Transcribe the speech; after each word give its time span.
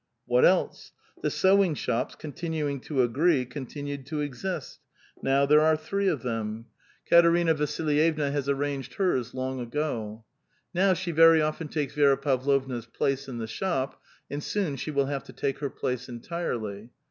What 0.25 0.45
else? 0.45 0.93
The 1.21 1.29
sewing 1.29 1.75
shops, 1.75 2.15
continuing 2.15 2.79
to 2.79 3.03
agree, 3.03 3.45
con 3.45 3.67
tinued 3.67 4.07
to 4.07 4.21
exist. 4.21 4.79
Now 5.21 5.45
there 5.45 5.61
are 5.61 5.77
three 5.77 6.07
of 6.07 6.23
them. 6.23 6.65
Kateriaa 7.07 7.45
448 7.45 7.49
A 7.49 7.53
VITAL 7.53 7.55
QUESTION. 7.55 7.85
Vasilyevna 7.85 8.31
has 8.31 8.49
arranged 8.49 8.93
hers 8.95 9.33
long 9.35 9.59
ago. 9.59 10.25
Now 10.73 10.95
she 10.95 11.11
very 11.11 11.43
often 11.43 11.67
takes 11.67 11.93
Vi6ra 11.93 12.19
Pavlovna's 12.19 12.87
place 12.87 13.27
in 13.29 13.37
the 13.37 13.45
shop, 13.45 14.01
and 14.27 14.41
soon 14.43 14.75
she 14.75 14.89
will 14.89 15.05
have 15.05 15.23
to 15.25 15.33
take 15.33 15.59
her 15.59 15.69
place 15.69 16.09
entirely. 16.09 16.89